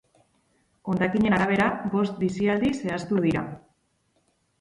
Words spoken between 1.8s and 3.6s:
bost bizialdi zehaztu dira.